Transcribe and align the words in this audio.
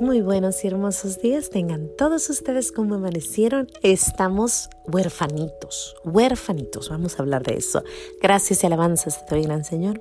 Muy 0.00 0.20
buenos 0.20 0.62
y 0.62 0.68
hermosos 0.68 1.20
días 1.20 1.50
tengan 1.50 1.88
todos 1.98 2.30
ustedes 2.30 2.70
como 2.70 2.94
amanecieron. 2.94 3.66
Estamos 3.82 4.70
huérfanitos, 4.86 5.96
huérfanitos. 6.04 6.88
Vamos 6.88 7.18
a 7.18 7.22
hablar 7.22 7.42
de 7.42 7.56
eso. 7.56 7.82
Gracias 8.22 8.62
y 8.62 8.66
alabanzas 8.66 9.26
te 9.26 9.34
doy, 9.34 9.44
gran 9.44 9.64
Señor. 9.64 10.00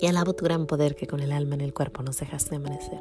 Y 0.00 0.08
alabo 0.08 0.32
tu 0.32 0.44
gran 0.44 0.66
poder 0.66 0.96
que 0.96 1.06
con 1.06 1.20
el 1.20 1.30
alma 1.30 1.54
en 1.54 1.60
el 1.60 1.72
cuerpo 1.72 2.02
nos 2.02 2.18
dejaste 2.18 2.56
amanecer. 2.56 3.00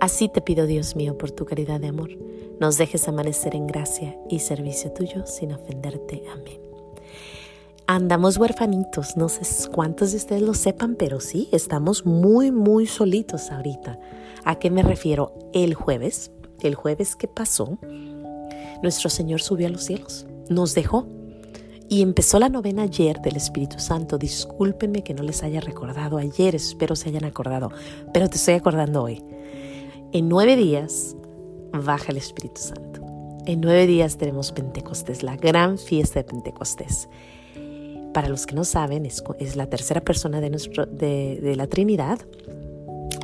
Así 0.00 0.28
te 0.28 0.40
pido, 0.40 0.66
Dios 0.66 0.96
mío, 0.96 1.16
por 1.16 1.30
tu 1.30 1.44
caridad 1.44 1.78
de 1.78 1.88
amor, 1.88 2.10
nos 2.58 2.78
dejes 2.78 3.06
amanecer 3.06 3.54
en 3.54 3.68
gracia 3.68 4.18
y 4.28 4.40
servicio 4.40 4.90
tuyo 4.90 5.24
sin 5.24 5.52
ofenderte. 5.52 6.24
Amén. 6.32 6.60
Andamos 7.86 8.36
huérfanitos, 8.38 9.16
no 9.16 9.28
sé 9.28 9.70
cuántos 9.70 10.10
de 10.10 10.16
ustedes 10.16 10.42
lo 10.42 10.54
sepan, 10.54 10.96
pero 10.96 11.20
sí, 11.20 11.48
estamos 11.52 12.04
muy, 12.04 12.50
muy 12.50 12.88
solitos 12.88 13.52
ahorita. 13.52 14.00
¿A 14.48 14.58
qué 14.58 14.70
me 14.70 14.82
refiero? 14.82 15.34
El 15.52 15.74
jueves, 15.74 16.32
el 16.62 16.74
jueves 16.74 17.16
que 17.16 17.28
pasó, 17.28 17.76
nuestro 18.82 19.10
Señor 19.10 19.42
subió 19.42 19.66
a 19.66 19.70
los 19.70 19.84
cielos, 19.84 20.26
nos 20.48 20.74
dejó 20.74 21.06
y 21.90 22.00
empezó 22.00 22.38
la 22.38 22.48
novena 22.48 22.84
ayer 22.84 23.20
del 23.20 23.36
Espíritu 23.36 23.78
Santo. 23.78 24.16
Discúlpenme 24.16 25.04
que 25.04 25.12
no 25.12 25.22
les 25.22 25.42
haya 25.42 25.60
recordado 25.60 26.16
ayer, 26.16 26.54
espero 26.54 26.96
se 26.96 27.10
hayan 27.10 27.26
acordado, 27.26 27.70
pero 28.14 28.30
te 28.30 28.36
estoy 28.36 28.54
acordando 28.54 29.02
hoy. 29.02 29.22
En 30.14 30.30
nueve 30.30 30.56
días 30.56 31.14
baja 31.74 32.10
el 32.10 32.16
Espíritu 32.16 32.62
Santo. 32.62 33.02
En 33.44 33.60
nueve 33.60 33.86
días 33.86 34.16
tenemos 34.16 34.52
Pentecostés, 34.52 35.22
la 35.22 35.36
gran 35.36 35.76
fiesta 35.76 36.20
de 36.20 36.24
Pentecostés. 36.24 37.10
Para 38.14 38.30
los 38.30 38.46
que 38.46 38.54
no 38.54 38.64
saben, 38.64 39.04
es, 39.04 39.22
la 39.56 39.66
tercera 39.68 40.00
persona 40.00 40.40
de, 40.40 40.48
nuestro, 40.48 40.86
de 40.86 41.52
la 41.54 41.66
Trinidad 41.66 42.20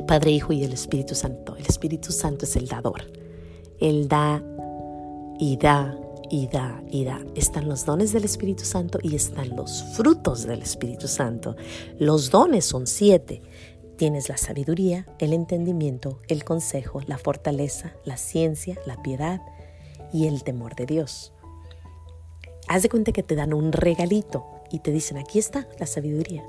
Padre, 0.07 0.31
Hijo 0.31 0.53
y 0.53 0.63
el 0.63 0.73
Espíritu 0.73 1.15
Santo. 1.15 1.55
El 1.55 1.65
Espíritu 1.65 2.11
Santo 2.11 2.45
es 2.45 2.55
el 2.55 2.67
dador. 2.67 3.11
Él 3.79 4.07
da 4.07 4.43
y 5.39 5.57
da 5.57 5.97
y 6.29 6.47
da 6.47 6.83
y 6.89 7.05
da. 7.05 7.19
Están 7.35 7.67
los 7.67 7.85
dones 7.85 8.13
del 8.13 8.23
Espíritu 8.23 8.65
Santo 8.65 8.99
y 9.01 9.15
están 9.15 9.55
los 9.55 9.83
frutos 9.95 10.45
del 10.45 10.61
Espíritu 10.61 11.07
Santo. 11.07 11.55
Los 11.99 12.29
dones 12.29 12.65
son 12.65 12.87
siete. 12.87 13.41
Tienes 13.97 14.29
la 14.29 14.37
sabiduría, 14.37 15.07
el 15.19 15.33
entendimiento, 15.33 16.19
el 16.27 16.43
consejo, 16.43 17.01
la 17.07 17.17
fortaleza, 17.17 17.93
la 18.03 18.17
ciencia, 18.17 18.77
la 18.85 19.01
piedad 19.01 19.41
y 20.11 20.27
el 20.27 20.43
temor 20.43 20.75
de 20.75 20.85
Dios. 20.85 21.33
Haz 22.67 22.83
de 22.83 22.89
cuenta 22.89 23.11
que 23.11 23.23
te 23.23 23.35
dan 23.35 23.53
un 23.53 23.71
regalito 23.71 24.45
y 24.71 24.79
te 24.79 24.91
dicen, 24.91 25.17
aquí 25.17 25.39
está 25.39 25.67
la 25.79 25.85
sabiduría, 25.85 26.43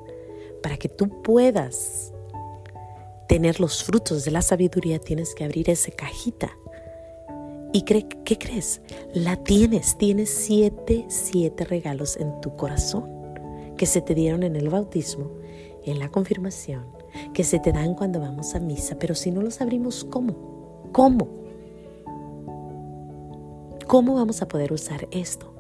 para 0.63 0.77
que 0.77 0.89
tú 0.89 1.23
puedas 1.23 2.13
tener 3.27 3.61
los 3.61 3.83
frutos 3.85 4.25
de 4.25 4.31
la 4.31 4.43
sabiduría, 4.43 4.99
tienes 4.99 5.35
que 5.35 5.45
abrir 5.45 5.71
esa 5.71 5.91
cajita. 5.91 6.51
¿Y 7.73 7.83
qué 7.83 8.39
crees? 8.39 8.81
La 9.13 9.37
tienes, 9.37 9.99
tienes 9.99 10.31
siete, 10.31 11.05
siete 11.09 11.65
regalos 11.65 12.17
en 12.17 12.41
tu 12.41 12.57
corazón 12.57 13.05
que 13.77 13.87
se 13.87 14.01
te 14.01 14.15
dieron 14.15 14.43
en 14.43 14.57
el 14.57 14.71
bautismo, 14.71 15.31
en 15.85 15.99
la 15.99 16.11
confirmación, 16.11 16.87
que 17.35 17.45
se 17.45 17.59
te 17.59 17.73
dan 17.73 17.95
cuando 17.95 18.21
vamos 18.21 18.55
a 18.55 18.61
misa, 18.61 18.99
pero 18.99 19.15
si 19.15 19.31
no 19.31 19.43
los 19.43 19.61
abrimos, 19.61 20.05
¿cómo? 20.05 20.89
¿Cómo? 20.93 21.29
¿Cómo 23.87 24.15
vamos 24.15 24.41
a 24.41 24.49
poder 24.49 24.73
usar 24.73 25.07
esto? 25.11 25.53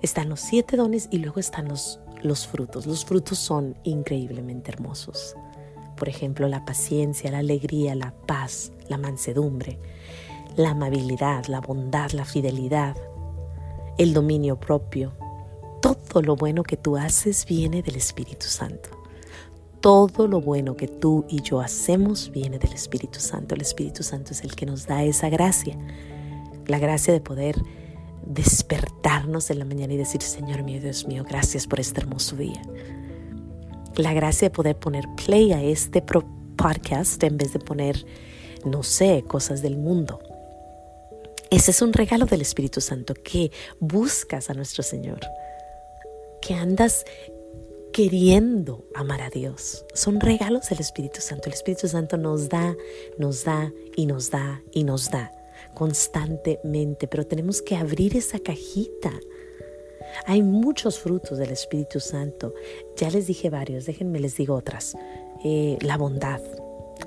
Están 0.00 0.28
los 0.28 0.40
siete 0.40 0.76
dones 0.76 1.08
y 1.10 1.18
luego 1.18 1.40
están 1.40 1.66
los, 1.68 1.98
los 2.22 2.46
frutos. 2.46 2.86
Los 2.86 3.04
frutos 3.04 3.38
son 3.38 3.76
increíblemente 3.82 4.70
hermosos 4.70 5.34
por 5.98 6.08
ejemplo, 6.08 6.48
la 6.48 6.64
paciencia, 6.64 7.30
la 7.30 7.38
alegría, 7.38 7.94
la 7.94 8.12
paz, 8.12 8.72
la 8.88 8.96
mansedumbre, 8.96 9.78
la 10.56 10.70
amabilidad, 10.70 11.46
la 11.46 11.60
bondad, 11.60 12.10
la 12.12 12.24
fidelidad, 12.24 12.96
el 13.98 14.14
dominio 14.14 14.58
propio. 14.58 15.12
Todo 15.82 16.22
lo 16.22 16.36
bueno 16.36 16.62
que 16.62 16.76
tú 16.76 16.96
haces 16.96 17.44
viene 17.44 17.82
del 17.82 17.96
Espíritu 17.96 18.46
Santo. 18.46 18.90
Todo 19.80 20.26
lo 20.26 20.40
bueno 20.40 20.76
que 20.76 20.88
tú 20.88 21.24
y 21.28 21.42
yo 21.42 21.60
hacemos 21.60 22.30
viene 22.30 22.58
del 22.58 22.72
Espíritu 22.72 23.20
Santo. 23.20 23.54
El 23.54 23.60
Espíritu 23.60 24.02
Santo 24.02 24.32
es 24.32 24.42
el 24.42 24.54
que 24.54 24.66
nos 24.66 24.86
da 24.86 25.04
esa 25.04 25.28
gracia, 25.28 25.76
la 26.66 26.78
gracia 26.78 27.12
de 27.12 27.20
poder 27.20 27.56
despertarnos 28.26 29.50
en 29.50 29.58
la 29.58 29.64
mañana 29.64 29.94
y 29.94 29.96
decir, 29.96 30.22
Señor 30.22 30.62
mío, 30.62 30.80
Dios 30.80 31.06
mío, 31.06 31.24
gracias 31.28 31.66
por 31.66 31.80
este 31.80 32.00
hermoso 32.00 32.36
día 32.36 32.60
la 33.98 34.14
gracia 34.14 34.48
de 34.48 34.54
poder 34.54 34.76
poner 34.76 35.04
play 35.26 35.52
a 35.52 35.62
este 35.62 36.02
podcast 36.02 37.22
en 37.24 37.36
vez 37.36 37.52
de 37.52 37.58
poner, 37.58 38.06
no 38.64 38.82
sé, 38.84 39.24
cosas 39.26 39.60
del 39.60 39.76
mundo. 39.76 40.20
Ese 41.50 41.72
es 41.72 41.82
un 41.82 41.92
regalo 41.92 42.24
del 42.26 42.40
Espíritu 42.40 42.80
Santo 42.80 43.14
que 43.14 43.50
buscas 43.80 44.50
a 44.50 44.54
nuestro 44.54 44.84
Señor, 44.84 45.20
que 46.40 46.54
andas 46.54 47.04
queriendo 47.92 48.84
amar 48.94 49.20
a 49.20 49.30
Dios. 49.30 49.84
Son 49.94 50.20
regalos 50.20 50.68
del 50.68 50.78
Espíritu 50.78 51.20
Santo. 51.20 51.48
El 51.48 51.54
Espíritu 51.54 51.88
Santo 51.88 52.16
nos 52.16 52.48
da, 52.48 52.76
nos 53.18 53.44
da 53.44 53.72
y 53.96 54.06
nos 54.06 54.30
da 54.30 54.62
y 54.72 54.84
nos 54.84 55.10
da 55.10 55.32
constantemente, 55.74 57.08
pero 57.08 57.26
tenemos 57.26 57.62
que 57.62 57.76
abrir 57.76 58.16
esa 58.16 58.38
cajita 58.38 59.12
hay 60.26 60.42
muchos 60.42 60.98
frutos 60.98 61.38
del 61.38 61.50
Espíritu 61.50 62.00
Santo. 62.00 62.54
Ya 62.96 63.10
les 63.10 63.26
dije 63.26 63.50
varios, 63.50 63.86
déjenme 63.86 64.20
les 64.20 64.36
digo 64.36 64.54
otras. 64.54 64.96
Eh, 65.44 65.78
la 65.80 65.96
bondad, 65.96 66.40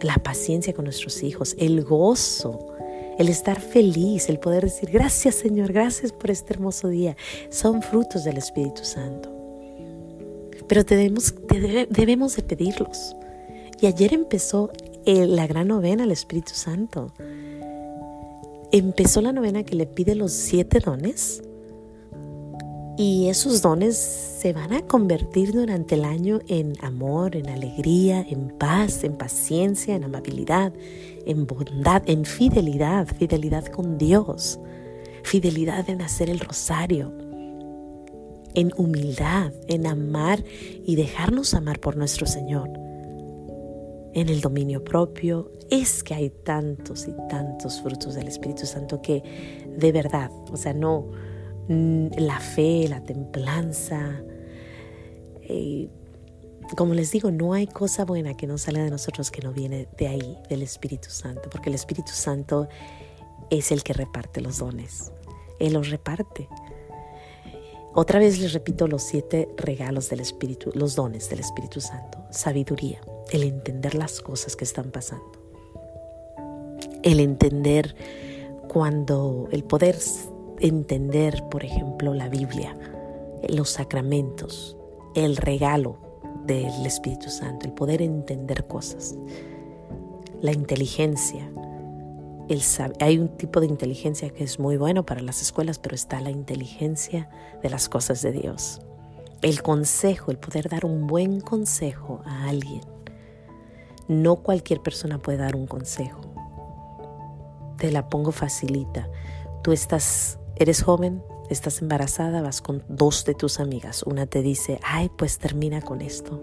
la 0.01 0.15
paciencia 0.15 0.73
con 0.73 0.85
nuestros 0.85 1.21
hijos, 1.23 1.55
el 1.59 1.83
gozo, 1.83 2.75
el 3.17 3.29
estar 3.29 3.59
feliz, 3.59 4.29
el 4.29 4.39
poder 4.39 4.63
decir 4.63 4.89
gracias 4.89 5.35
Señor, 5.35 5.73
gracias 5.73 6.11
por 6.11 6.31
este 6.31 6.53
hermoso 6.53 6.87
día. 6.87 7.15
Son 7.49 7.81
frutos 7.81 8.23
del 8.23 8.37
Espíritu 8.37 8.83
Santo. 8.83 9.29
Pero 10.67 10.83
debemos, 10.83 11.33
debemos 11.89 12.35
de 12.35 12.43
pedirlos. 12.43 13.15
Y 13.81 13.87
ayer 13.87 14.13
empezó 14.13 14.71
eh, 15.05 15.25
la 15.25 15.47
gran 15.47 15.67
novena 15.67 16.03
al 16.03 16.11
Espíritu 16.11 16.53
Santo. 16.53 17.13
Empezó 18.71 19.21
la 19.21 19.33
novena 19.33 19.63
que 19.63 19.75
le 19.75 19.85
pide 19.85 20.15
los 20.15 20.31
siete 20.31 20.79
dones 20.79 21.41
y 23.01 23.29
esos 23.29 23.63
dones 23.63 23.97
se 23.97 24.53
van 24.53 24.73
a 24.73 24.85
convertir 24.85 25.53
durante 25.53 25.95
el 25.95 26.05
año 26.05 26.39
en 26.47 26.73
amor, 26.81 27.35
en 27.35 27.49
alegría, 27.49 28.23
en 28.29 28.49
paz, 28.49 29.03
en 29.03 29.17
paciencia, 29.17 29.95
en 29.95 30.03
amabilidad, 30.03 30.71
en 31.25 31.47
bondad, 31.47 32.03
en 32.05 32.25
fidelidad, 32.25 33.07
fidelidad 33.07 33.65
con 33.65 33.97
Dios, 33.97 34.59
fidelidad 35.23 35.89
en 35.89 36.03
hacer 36.03 36.29
el 36.29 36.39
rosario, 36.39 37.11
en 38.53 38.71
humildad, 38.77 39.51
en 39.67 39.87
amar 39.87 40.43
y 40.85 40.95
dejarnos 40.95 41.55
amar 41.55 41.79
por 41.79 41.97
nuestro 41.97 42.27
Señor, 42.27 42.69
en 44.13 44.29
el 44.29 44.41
dominio 44.41 44.83
propio. 44.83 45.51
Es 45.71 46.03
que 46.03 46.13
hay 46.13 46.29
tantos 46.29 47.07
y 47.07 47.15
tantos 47.29 47.81
frutos 47.81 48.13
del 48.13 48.27
Espíritu 48.27 48.67
Santo 48.67 49.01
que 49.01 49.23
de 49.75 49.91
verdad, 49.91 50.29
o 50.51 50.57
sea, 50.57 50.75
no 50.75 51.30
la 52.17 52.39
fe, 52.39 52.87
la 52.87 53.03
templanza. 53.03 54.21
Eh, 55.41 55.89
como 56.77 56.93
les 56.93 57.11
digo, 57.11 57.31
no 57.31 57.53
hay 57.53 57.67
cosa 57.67 58.05
buena 58.05 58.35
que 58.35 58.47
no 58.47 58.57
salga 58.57 58.83
de 58.83 58.89
nosotros 58.89 59.31
que 59.31 59.41
no 59.41 59.51
viene 59.51 59.87
de 59.97 60.07
ahí, 60.07 60.37
del 60.49 60.61
Espíritu 60.61 61.09
Santo, 61.09 61.49
porque 61.49 61.69
el 61.69 61.75
Espíritu 61.75 62.11
Santo 62.13 62.67
es 63.49 63.71
el 63.71 63.83
que 63.83 63.93
reparte 63.93 64.41
los 64.41 64.59
dones. 64.59 65.11
Él 65.59 65.73
los 65.73 65.89
reparte. 65.89 66.47
Otra 67.93 68.19
vez 68.19 68.39
les 68.39 68.53
repito 68.53 68.87
los 68.87 69.03
siete 69.03 69.49
regalos 69.57 70.09
del 70.09 70.21
Espíritu, 70.21 70.71
los 70.73 70.95
dones 70.95 71.29
del 71.29 71.39
Espíritu 71.39 71.81
Santo. 71.81 72.19
Sabiduría, 72.31 73.01
el 73.31 73.43
entender 73.43 73.95
las 73.95 74.21
cosas 74.21 74.55
que 74.55 74.63
están 74.63 74.91
pasando. 74.91 75.31
El 77.03 77.19
entender 77.19 77.95
cuando 78.69 79.49
el 79.51 79.65
poder 79.65 79.97
entender, 80.61 81.43
por 81.49 81.65
ejemplo, 81.65 82.13
la 82.13 82.29
Biblia, 82.29 82.77
los 83.49 83.69
sacramentos, 83.69 84.77
el 85.15 85.35
regalo 85.35 85.97
del 86.45 86.85
Espíritu 86.85 87.29
Santo, 87.29 87.65
el 87.65 87.73
poder 87.73 88.01
entender 88.01 88.67
cosas, 88.67 89.15
la 90.41 90.51
inteligencia. 90.51 91.51
El 92.47 92.61
hay 92.99 93.17
un 93.17 93.29
tipo 93.37 93.59
de 93.59 93.67
inteligencia 93.67 94.29
que 94.29 94.43
es 94.43 94.59
muy 94.59 94.77
bueno 94.77 95.05
para 95.05 95.21
las 95.21 95.41
escuelas, 95.41 95.79
pero 95.79 95.95
está 95.95 96.19
la 96.21 96.31
inteligencia 96.31 97.29
de 97.61 97.69
las 97.69 97.87
cosas 97.89 98.21
de 98.21 98.31
Dios. 98.31 98.81
El 99.41 99.63
consejo, 99.63 100.31
el 100.31 100.37
poder 100.37 100.69
dar 100.69 100.85
un 100.85 101.07
buen 101.07 101.39
consejo 101.39 102.21
a 102.25 102.49
alguien. 102.49 102.81
No 104.07 104.37
cualquier 104.37 104.81
persona 104.81 105.17
puede 105.19 105.37
dar 105.37 105.55
un 105.55 105.65
consejo. 105.65 106.21
Te 107.77 107.91
la 107.91 108.09
pongo 108.09 108.31
facilita. 108.31 109.09
Tú 109.63 109.71
estás 109.71 110.37
Eres 110.55 110.83
joven, 110.83 111.23
estás 111.49 111.81
embarazada, 111.81 112.41
vas 112.41 112.61
con 112.61 112.83
dos 112.87 113.25
de 113.25 113.33
tus 113.33 113.59
amigas. 113.59 114.03
Una 114.03 114.25
te 114.25 114.41
dice, 114.41 114.79
ay, 114.83 115.09
pues 115.17 115.37
termina 115.37 115.81
con 115.81 116.01
esto. 116.01 116.41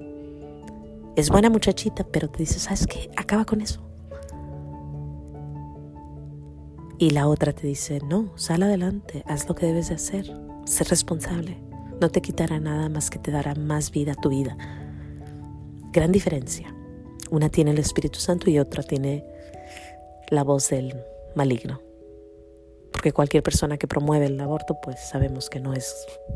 Es 1.17 1.31
buena 1.31 1.51
muchachita, 1.51 2.05
pero 2.05 2.29
te 2.29 2.39
dice, 2.39 2.59
¿sabes 2.59 2.87
qué? 2.87 3.11
Acaba 3.17 3.45
con 3.45 3.61
eso. 3.61 3.81
Y 6.99 7.11
la 7.11 7.29
otra 7.29 7.53
te 7.53 7.67
dice, 7.67 8.01
no, 8.01 8.37
sal 8.37 8.63
adelante, 8.65 9.23
haz 9.27 9.49
lo 9.49 9.55
que 9.55 9.67
debes 9.67 9.89
de 9.89 9.95
hacer, 9.95 10.33
sé 10.65 10.85
responsable. 10.85 11.57
No 12.01 12.11
te 12.11 12.21
quitará 12.21 12.59
nada 12.59 12.89
más 12.89 13.11
que 13.11 13.19
te 13.19 13.31
dará 13.31 13.55
más 13.55 13.91
vida 13.91 14.13
a 14.13 14.21
tu 14.21 14.29
vida. 14.29 14.57
Gran 15.93 16.13
diferencia. 16.13 16.75
Una 17.31 17.49
tiene 17.49 17.71
el 17.71 17.79
Espíritu 17.79 18.19
Santo 18.19 18.51
y 18.51 18.59
otra 18.59 18.83
tiene 18.83 19.25
la 20.31 20.45
voz 20.45 20.71
del 20.71 20.95
maligno. 21.35 21.88
Porque 22.99 23.13
cualquier 23.13 23.45
persona 23.45 23.79
que 23.79 23.87
promueve 23.87 24.27
el 24.27 24.41
aborto, 24.41 24.77
pues 24.83 24.99
sabemos 24.99 25.49
que 25.49 25.61
no 25.61 25.73
es 25.73 25.95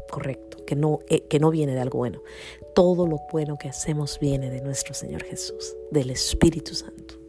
correcto, 0.09 0.65
que 0.65 0.77
no, 0.77 1.01
eh, 1.09 1.27
que 1.29 1.41
no 1.41 1.51
viene 1.51 1.75
de 1.75 1.81
algo 1.81 1.99
bueno. 1.99 2.23
Todo 2.75 3.07
lo 3.07 3.19
bueno 3.33 3.59
que 3.59 3.69
hacemos 3.69 4.21
viene 4.21 4.49
de 4.49 4.61
nuestro 4.61 4.95
Señor 4.95 5.25
Jesús, 5.25 5.75
del 5.91 6.11
Espíritu 6.11 6.75
Santo 6.75 7.23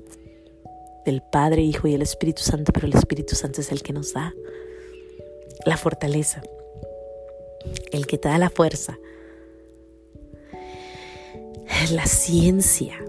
del 1.05 1.21
Padre, 1.21 1.61
Hijo 1.61 1.87
y 1.87 1.93
el 1.93 2.01
Espíritu 2.01 2.41
Santo, 2.41 2.71
pero 2.71 2.87
el 2.87 2.95
Espíritu 2.95 3.35
Santo 3.35 3.61
es 3.61 3.71
el 3.71 3.83
que 3.83 3.93
nos 3.93 4.13
da 4.13 4.33
la 5.65 5.77
fortaleza, 5.77 6.41
el 7.91 8.07
que 8.07 8.17
te 8.17 8.29
da 8.29 8.37
la 8.37 8.49
fuerza, 8.49 8.97
la 11.91 12.05
ciencia, 12.05 13.03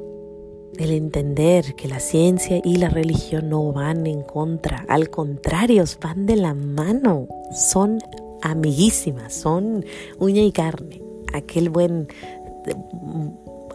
el 0.79 0.91
entender 0.91 1.75
que 1.75 1.88
la 1.88 2.00
ciencia 2.00 2.61
y 2.62 2.76
la 2.76 2.88
religión 2.88 3.49
no 3.49 3.73
van 3.73 4.06
en 4.06 4.23
contra, 4.23 4.85
al 4.88 5.11
contrario, 5.11 5.85
van 6.00 6.26
de 6.26 6.37
la 6.37 6.55
mano, 6.55 7.29
son 7.53 7.99
amiguísimas, 8.43 9.35
son 9.35 9.85
uña 10.19 10.43
y 10.43 10.53
carne. 10.53 11.03
Aquel 11.32 11.71
buen, 11.71 12.09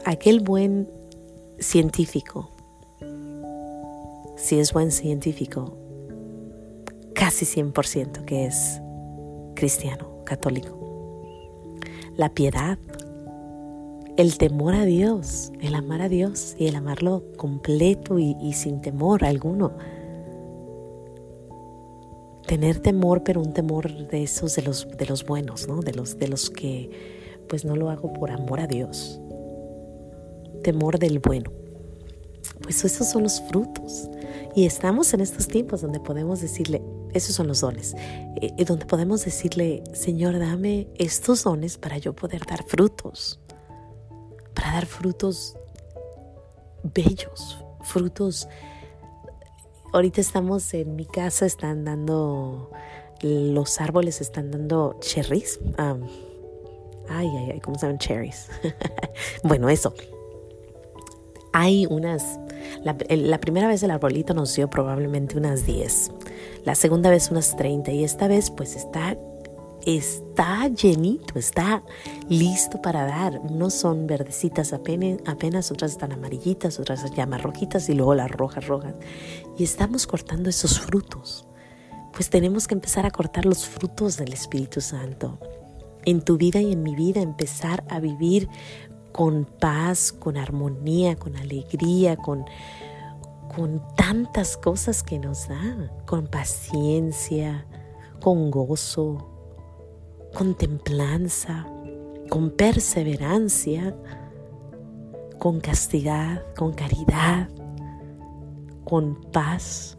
aquel 0.06 0.40
buen 0.40 0.90
científico 1.60 2.50
si 4.40 4.58
es 4.58 4.72
buen 4.72 4.92
científico, 4.92 5.78
casi 7.14 7.46
100% 7.46 8.24
que 8.24 8.46
es 8.46 8.82
cristiano, 9.54 10.24
católico. 10.26 10.78
La 12.16 12.30
piedad, 12.30 12.80
el 14.20 14.38
temor 14.38 14.74
a 14.74 14.84
Dios, 14.84 15.54
el 15.62 15.76
amar 15.76 16.02
a 16.02 16.10
Dios 16.10 16.54
y 16.60 16.68
el 16.68 16.76
amarlo 16.76 17.24
completo 17.38 18.20
y, 18.20 18.52
sin 18.52 18.82
temor 18.82 19.24
alguno. 19.24 19.72
Tener 22.46 22.80
temor, 22.80 23.24
pero 23.24 23.40
un 23.40 23.54
temor 23.54 24.10
de 24.10 24.24
esos 24.24 24.58
de 24.58 24.64
los, 24.64 24.90
de 24.90 25.06
los 25.06 25.24
buenos, 25.24 25.70
¿no? 25.70 25.80
De 25.80 25.94
los, 25.94 26.20
de 26.20 26.28
los 26.28 26.50
que 26.50 26.90
pues 27.48 27.64
no 27.64 27.78
lo 27.78 27.90
hago 27.90 28.12
por 28.12 28.30
amor 28.32 28.60
a 28.60 28.68
Dios. 28.68 29.22
Temor 30.64 31.00
del 31.00 31.20
bueno. 31.20 31.54
Pues 32.62 32.84
esos 32.84 33.08
son 33.08 33.24
los 33.24 33.40
frutos. 33.44 34.10
Y 34.54 34.66
estamos 34.66 35.14
en 35.14 35.22
estos 35.22 35.48
tiempos 35.48 35.82
donde 35.82 36.02
podemos 36.02 36.42
decirle, 36.42 36.82
esos 37.14 37.36
son 37.36 37.48
los 37.48 37.62
dones, 37.62 37.96
y 38.42 38.48
eh, 38.48 38.66
donde 38.66 38.86
podemos 38.86 39.24
decirle, 39.24 39.82
Señor, 39.94 40.38
dame 40.40 40.90
estos 40.96 41.46
dones 41.46 41.78
para 41.78 41.98
yo 42.00 42.14
poder 42.14 42.42
dar 42.46 42.66
frutos, 42.66 43.40
para 44.70 44.82
dar 44.82 44.86
frutos 44.86 45.56
bellos, 46.84 47.64
frutos. 47.82 48.48
Ahorita 49.94 50.22
estamos 50.22 50.72
en 50.76 50.96
mi 50.96 51.06
casa, 51.06 51.48
están 51.48 51.86
dando, 51.86 52.70
los 53.24 53.82
árboles 53.82 54.22
están 54.22 54.52
dando 54.52 54.96
cherries. 55.00 55.60
ay, 55.78 57.28
ay, 57.36 57.52
ay, 57.54 57.60
¿cómo 57.62 57.80
se 57.80 57.88
llaman 57.88 57.98
cherries? 57.98 58.48
bueno, 59.44 59.70
eso. 59.70 59.96
Hay 61.52 61.88
unas 61.88 62.40
la, 62.84 63.40
primera 63.40 63.68
vez 63.68 63.82
el 63.82 63.90
arbolito 63.90 64.36
nos 64.36 64.56
dio 64.56 64.70
probablemente 64.70 65.36
unas 65.36 65.66
10, 65.66 66.12
la 66.66 66.76
segunda 66.76 67.10
vez 67.10 67.32
unas 67.32 67.56
30 67.58 67.92
y 67.92 68.04
esta 68.04 68.28
vez 68.28 68.52
pues 68.52 68.76
está, 68.76 69.18
está 69.86 70.68
llenito, 70.68 71.40
está 71.40 71.84
listo 72.28 72.82
para 72.82 73.06
dar. 73.06 73.40
Unos 73.40 73.74
son 73.74 74.08
verdecitas 74.08 74.74
apenas, 74.74 75.20
apenas, 75.26 75.72
otras 75.72 75.92
están 75.92 76.12
amarillitas, 76.12 76.80
otras 76.80 77.10
llamas 77.16 77.42
rojitas 77.42 77.90
y 77.90 77.96
luego 77.96 78.16
las 78.16 78.32
rojas 78.32 78.68
rojas. 78.68 78.96
Y 79.58 79.64
estamos 79.64 80.08
cortando 80.08 80.50
esos 80.50 80.80
frutos. 80.80 81.48
Pues 82.14 82.30
tenemos 82.30 82.68
que 82.68 82.74
empezar 82.74 83.06
a 83.06 83.12
cortar 83.12 83.46
los 83.46 83.66
frutos 83.66 84.18
del 84.18 84.34
Espíritu 84.34 84.82
Santo. 84.82 85.40
En 86.06 86.22
tu 86.22 86.38
vida 86.38 86.62
y 86.62 86.72
en 86.72 86.84
mi 86.84 86.96
vida 86.96 87.22
empezar 87.22 87.84
a 87.90 88.00
vivir 88.00 88.50
con 89.12 89.46
paz, 89.46 90.12
con 90.12 90.38
armonía, 90.38 91.16
con 91.16 91.36
alegría, 91.36 92.18
con, 92.18 92.46
con 93.56 93.82
tantas 93.96 94.58
cosas 94.58 95.04
que 95.04 95.20
nos 95.20 95.48
da, 95.48 95.92
con 96.06 96.28
paciencia, 96.28 97.66
con 98.22 98.52
gozo, 98.52 99.39
con 100.34 100.56
templanza, 100.56 101.68
con 102.30 102.52
perseverancia, 102.52 103.96
con 105.40 105.60
castidad, 105.60 106.44
con 106.56 106.74
caridad, 106.74 107.50
con 108.84 109.16
paz, 109.32 109.98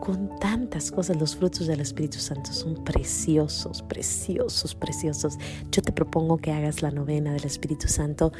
con 0.00 0.38
tantas 0.38 0.90
cosas. 0.90 1.18
Los 1.18 1.36
frutos 1.36 1.66
del 1.66 1.80
Espíritu 1.80 2.18
Santo 2.18 2.52
son 2.52 2.84
preciosos, 2.84 3.82
preciosos, 3.82 4.74
preciosos. 4.74 5.38
Yo 5.70 5.82
te 5.82 5.92
propongo 5.92 6.38
que 6.38 6.52
hagas 6.52 6.82
la 6.82 6.90
novena 6.90 7.32
del 7.32 7.44
Espíritu 7.44 7.88
Santo. 7.88 8.32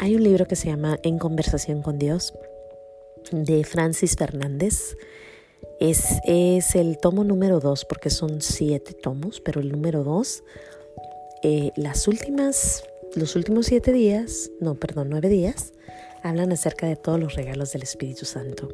Hay 0.00 0.14
un 0.14 0.22
libro 0.22 0.46
que 0.46 0.56
se 0.56 0.68
llama 0.68 0.98
En 1.02 1.18
conversación 1.18 1.82
con 1.82 1.98
Dios 1.98 2.32
de 3.30 3.64
Francis 3.64 4.16
Fernández. 4.16 4.96
Es, 5.80 6.20
es 6.24 6.74
el 6.74 6.98
tomo 6.98 7.24
número 7.24 7.60
dos 7.60 7.84
porque 7.84 8.10
son 8.10 8.40
siete 8.40 8.92
tomos, 8.92 9.40
pero 9.40 9.60
el 9.60 9.72
número 9.72 10.04
dos, 10.04 10.44
eh, 11.42 11.72
las 11.76 12.06
últimas, 12.06 12.84
los 13.14 13.34
últimos 13.34 13.66
siete 13.66 13.92
días, 13.92 14.50
no, 14.60 14.76
perdón, 14.76 15.08
nueve 15.10 15.28
días, 15.28 15.72
hablan 16.22 16.52
acerca 16.52 16.86
de 16.86 16.96
todos 16.96 17.18
los 17.18 17.34
regalos 17.34 17.72
del 17.72 17.82
Espíritu 17.82 18.24
Santo 18.24 18.68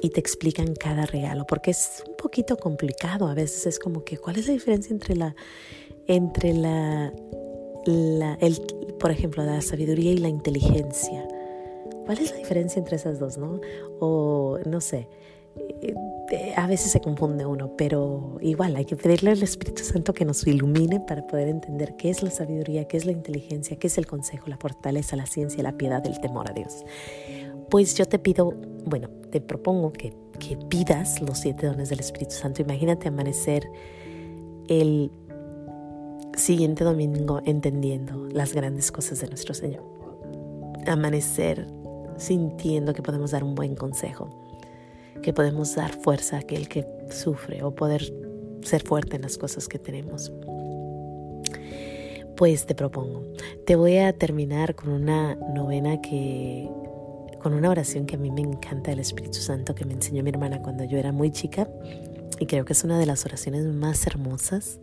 y 0.00 0.10
te 0.10 0.20
explican 0.20 0.74
cada 0.74 1.06
regalo, 1.06 1.46
porque 1.46 1.70
es 1.70 2.02
un 2.06 2.16
poquito 2.16 2.56
complicado. 2.56 3.28
A 3.28 3.34
veces 3.34 3.66
es 3.66 3.78
como 3.78 4.04
que, 4.04 4.18
¿cuál 4.18 4.38
es 4.38 4.46
la 4.46 4.52
diferencia 4.52 4.92
entre 4.92 5.16
la, 5.16 5.34
entre 6.06 6.52
la, 6.54 7.12
el, 8.40 8.60
por 8.98 9.10
ejemplo, 9.10 9.44
la 9.44 9.60
sabiduría 9.62 10.12
y 10.12 10.18
la 10.18 10.28
inteligencia? 10.28 11.26
¿Cuál 12.04 12.18
es 12.18 12.30
la 12.30 12.36
diferencia 12.36 12.78
entre 12.78 12.96
esas 12.96 13.18
dos, 13.18 13.36
no? 13.36 13.60
O 14.00 14.58
no 14.64 14.80
sé, 14.80 15.08
a 16.56 16.66
veces 16.66 16.90
se 16.90 17.00
confunde 17.00 17.46
uno, 17.46 17.76
pero 17.76 18.38
igual 18.40 18.74
hay 18.76 18.84
que 18.84 18.96
pedirle 18.96 19.30
al 19.30 19.42
Espíritu 19.42 19.84
Santo 19.84 20.12
que 20.12 20.24
nos 20.24 20.46
ilumine 20.46 21.00
para 21.00 21.26
poder 21.26 21.48
entender 21.48 21.96
qué 21.96 22.10
es 22.10 22.22
la 22.22 22.30
sabiduría, 22.30 22.88
qué 22.88 22.96
es 22.96 23.06
la 23.06 23.12
inteligencia, 23.12 23.78
qué 23.78 23.86
es 23.86 23.98
el 23.98 24.06
consejo, 24.06 24.46
la 24.48 24.56
fortaleza, 24.56 25.16
la 25.16 25.26
ciencia, 25.26 25.62
la 25.62 25.76
piedad, 25.76 26.04
el 26.06 26.20
temor 26.20 26.50
a 26.50 26.52
Dios. 26.52 26.84
Pues 27.70 27.94
yo 27.94 28.06
te 28.06 28.18
pido, 28.18 28.54
bueno, 28.84 29.08
te 29.30 29.40
propongo 29.40 29.92
que, 29.92 30.14
que 30.38 30.56
pidas 30.56 31.20
los 31.20 31.38
siete 31.38 31.66
dones 31.66 31.90
del 31.90 32.00
Espíritu 32.00 32.34
Santo. 32.34 32.62
Imagínate 32.62 33.08
amanecer 33.08 33.68
el 34.68 35.10
siguiente 36.36 36.84
domingo 36.84 37.40
entendiendo 37.44 38.26
las 38.32 38.52
grandes 38.52 38.90
cosas 38.90 39.20
de 39.20 39.28
nuestro 39.28 39.54
Señor. 39.54 39.84
Amanecer 40.86 41.66
sintiendo 42.16 42.94
que 42.94 43.02
podemos 43.02 43.30
dar 43.30 43.44
un 43.44 43.54
buen 43.54 43.74
consejo, 43.74 44.45
que 45.22 45.32
podemos 45.32 45.74
dar 45.74 45.92
fuerza 45.92 46.36
a 46.36 46.40
aquel 46.40 46.68
que 46.68 46.86
sufre 47.10 47.62
o 47.62 47.74
poder 47.74 48.12
ser 48.62 48.82
fuerte 48.82 49.16
en 49.16 49.22
las 49.22 49.38
cosas 49.38 49.68
que 49.68 49.78
tenemos. 49.78 50.32
Pues 52.36 52.66
te 52.66 52.74
propongo, 52.74 53.22
te 53.64 53.76
voy 53.76 53.96
a 53.96 54.12
terminar 54.12 54.74
con 54.74 54.90
una 54.90 55.34
novena 55.36 56.00
que 56.02 56.68
con 57.40 57.54
una 57.54 57.70
oración 57.70 58.06
que 58.06 58.16
a 58.16 58.18
mí 58.18 58.30
me 58.30 58.40
encanta 58.40 58.90
del 58.90 59.00
Espíritu 59.00 59.38
Santo 59.38 59.74
que 59.74 59.84
me 59.84 59.94
enseñó 59.94 60.22
mi 60.22 60.30
hermana 60.30 60.60
cuando 60.60 60.84
yo 60.84 60.98
era 60.98 61.12
muy 61.12 61.30
chica 61.30 61.68
y 62.38 62.46
creo 62.46 62.64
que 62.64 62.72
es 62.72 62.84
una 62.84 62.98
de 62.98 63.06
las 63.06 63.24
oraciones 63.24 63.64
más 63.64 64.06
hermosas. 64.06 64.80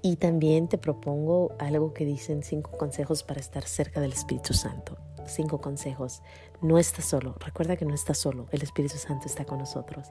Y 0.00 0.16
también 0.16 0.68
te 0.68 0.78
propongo 0.78 1.54
algo 1.58 1.92
que 1.94 2.04
dicen 2.04 2.42
cinco 2.42 2.76
consejos 2.76 3.22
para 3.22 3.40
estar 3.40 3.64
cerca 3.64 4.00
del 4.00 4.12
Espíritu 4.12 4.52
Santo. 4.52 4.96
Cinco 5.26 5.60
consejos. 5.60 6.22
No 6.60 6.78
estás 6.78 7.04
solo. 7.06 7.34
Recuerda 7.38 7.76
que 7.76 7.84
no 7.84 7.94
estás 7.94 8.18
solo. 8.18 8.46
El 8.50 8.62
Espíritu 8.62 8.96
Santo 8.96 9.26
está 9.26 9.44
con 9.44 9.58
nosotros. 9.58 10.08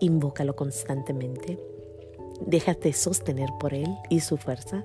Invócalo 0.00 0.56
constantemente. 0.56 1.58
Déjate 2.40 2.92
sostener 2.92 3.50
por 3.60 3.74
Él 3.74 3.88
y 4.08 4.20
su 4.20 4.36
fuerza. 4.36 4.84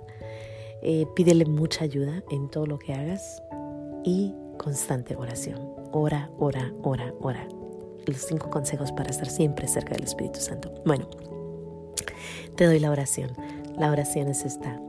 Eh, 0.82 1.08
pídele 1.16 1.46
mucha 1.46 1.84
ayuda 1.84 2.24
en 2.30 2.50
todo 2.50 2.66
lo 2.66 2.80
que 2.80 2.94
hagas. 2.94 3.42
Y 4.04 4.34
constante 4.58 5.16
oración. 5.16 5.74
Ora, 5.92 6.30
ora, 6.38 6.74
ora, 6.84 7.14
ora. 7.22 7.48
Los 8.06 8.18
cinco 8.18 8.50
consejos 8.50 8.92
para 8.92 9.10
estar 9.10 9.30
siempre 9.30 9.68
cerca 9.68 9.94
del 9.96 10.04
Espíritu 10.04 10.40
Santo. 10.40 10.74
Bueno, 10.86 11.10
te 12.56 12.66
doy 12.66 12.80
la 12.80 12.92
oración. 12.92 13.32
La 13.78 13.92
oración 13.92 14.28
es 14.30 14.46
esta. 14.46 14.82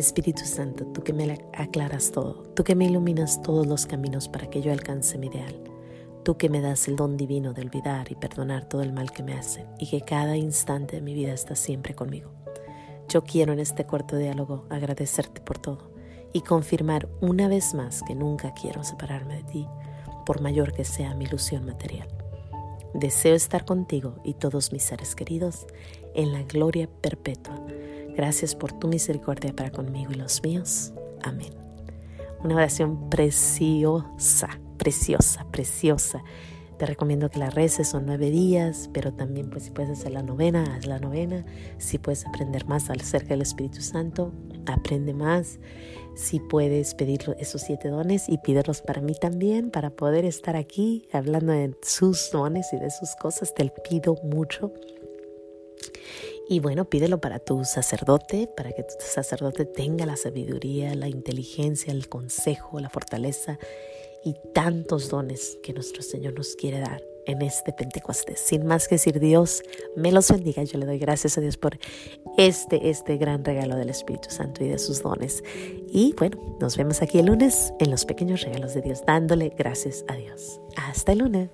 Espíritu 0.00 0.44
Santo, 0.44 0.86
tú 0.86 1.02
que 1.02 1.12
me 1.12 1.38
aclaras 1.54 2.12
todo, 2.12 2.42
tú 2.54 2.64
que 2.64 2.74
me 2.74 2.86
iluminas 2.86 3.42
todos 3.42 3.66
los 3.66 3.86
caminos 3.86 4.28
para 4.28 4.48
que 4.48 4.62
yo 4.62 4.72
alcance 4.72 5.18
mi 5.18 5.26
ideal, 5.26 5.62
Tú 6.28 6.36
que 6.36 6.50
me 6.50 6.60
das 6.60 6.88
el 6.88 6.96
don 6.96 7.16
divino 7.16 7.54
de 7.54 7.62
olvidar 7.62 8.12
y 8.12 8.14
perdonar 8.14 8.68
todo 8.68 8.82
el 8.82 8.92
mal 8.92 9.12
que 9.12 9.22
me 9.22 9.32
hacen 9.32 9.66
y 9.78 9.88
que 9.88 10.02
cada 10.02 10.36
instante 10.36 10.96
de 10.96 11.00
mi 11.00 11.14
vida 11.14 11.32
estás 11.32 11.58
siempre 11.58 11.94
conmigo. 11.94 12.32
Yo 13.08 13.24
quiero 13.24 13.54
en 13.54 13.60
este 13.60 13.86
corto 13.86 14.16
diálogo 14.16 14.66
agradecerte 14.68 15.40
por 15.40 15.58
todo 15.58 15.90
y 16.34 16.42
confirmar 16.42 17.08
una 17.22 17.48
vez 17.48 17.72
más 17.72 18.02
que 18.02 18.14
nunca 18.14 18.52
quiero 18.52 18.84
separarme 18.84 19.36
de 19.36 19.44
ti, 19.44 19.66
por 20.26 20.42
mayor 20.42 20.74
que 20.74 20.84
sea 20.84 21.14
mi 21.14 21.24
ilusión 21.24 21.64
material. 21.64 22.08
Deseo 22.92 23.34
estar 23.34 23.64
contigo 23.64 24.20
y 24.22 24.34
todos 24.34 24.70
mis 24.70 24.82
seres 24.82 25.14
queridos 25.14 25.66
en 26.14 26.34
la 26.34 26.42
gloria 26.42 26.90
perpetua. 27.00 27.58
Gracias 28.18 28.56
por 28.56 28.72
tu 28.72 28.88
misericordia 28.88 29.54
para 29.54 29.70
conmigo 29.70 30.10
y 30.10 30.16
los 30.16 30.42
míos. 30.42 30.92
Amén. 31.22 31.54
Una 32.42 32.56
oración 32.56 33.08
preciosa, 33.08 34.58
preciosa, 34.76 35.46
preciosa. 35.52 36.24
Te 36.78 36.86
recomiendo 36.86 37.30
que 37.30 37.38
la 37.38 37.50
reces, 37.50 37.86
son 37.86 38.06
nueve 38.06 38.30
días, 38.30 38.90
pero 38.92 39.14
también 39.14 39.50
pues 39.50 39.62
si 39.62 39.70
puedes 39.70 39.96
hacer 40.00 40.10
la 40.10 40.24
novena, 40.24 40.64
haz 40.74 40.84
la 40.84 40.98
novena. 40.98 41.46
Si 41.78 41.98
puedes 41.98 42.26
aprender 42.26 42.66
más 42.66 42.90
acerca 42.90 43.28
del 43.28 43.42
Espíritu 43.42 43.82
Santo, 43.82 44.32
aprende 44.66 45.14
más. 45.14 45.60
Si 46.16 46.40
puedes 46.40 46.96
pedir 46.96 47.20
esos 47.38 47.62
siete 47.62 47.86
dones 47.86 48.28
y 48.28 48.38
pídelos 48.38 48.82
para 48.82 49.00
mí 49.00 49.14
también, 49.14 49.70
para 49.70 49.90
poder 49.90 50.24
estar 50.24 50.56
aquí 50.56 51.06
hablando 51.12 51.52
de 51.52 51.72
sus 51.82 52.32
dones 52.32 52.72
y 52.72 52.78
de 52.78 52.90
sus 52.90 53.14
cosas, 53.14 53.54
te 53.54 53.72
pido 53.88 54.16
mucho. 54.24 54.72
Y 56.48 56.60
bueno, 56.60 56.86
pídelo 56.86 57.20
para 57.20 57.40
tu 57.40 57.64
sacerdote, 57.64 58.48
para 58.56 58.72
que 58.72 58.82
tu 58.82 58.94
sacerdote 58.98 59.66
tenga 59.66 60.06
la 60.06 60.16
sabiduría, 60.16 60.94
la 60.94 61.08
inteligencia, 61.08 61.92
el 61.92 62.08
consejo, 62.08 62.80
la 62.80 62.88
fortaleza 62.88 63.58
y 64.24 64.34
tantos 64.54 65.10
dones 65.10 65.58
que 65.62 65.74
nuestro 65.74 66.02
Señor 66.02 66.32
nos 66.34 66.56
quiere 66.56 66.80
dar 66.80 67.02
en 67.26 67.42
este 67.42 67.74
Pentecostés. 67.74 68.40
Sin 68.40 68.66
más 68.66 68.88
que 68.88 68.94
decir, 68.94 69.20
Dios 69.20 69.62
me 69.94 70.10
los 70.10 70.30
bendiga. 70.30 70.64
Yo 70.64 70.78
le 70.78 70.86
doy 70.86 70.98
gracias 70.98 71.36
a 71.36 71.42
Dios 71.42 71.58
por 71.58 71.78
este, 72.38 72.88
este 72.88 73.18
gran 73.18 73.44
regalo 73.44 73.76
del 73.76 73.90
Espíritu 73.90 74.30
Santo 74.30 74.64
y 74.64 74.68
de 74.68 74.78
sus 74.78 75.02
dones. 75.02 75.44
Y 75.90 76.14
bueno, 76.18 76.56
nos 76.60 76.78
vemos 76.78 77.02
aquí 77.02 77.18
el 77.18 77.26
lunes 77.26 77.74
en 77.78 77.90
los 77.90 78.06
pequeños 78.06 78.40
regalos 78.40 78.72
de 78.72 78.80
Dios, 78.80 79.02
dándole 79.06 79.52
gracias 79.56 80.04
a 80.08 80.16
Dios. 80.16 80.60
Hasta 80.76 81.12
el 81.12 81.18
lunes. 81.18 81.50